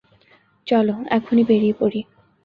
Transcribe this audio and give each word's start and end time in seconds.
চল, 0.67 0.87
এখনই 1.09 1.43
বেরিয়ে 1.43 1.75
পড়ি। 1.79 2.01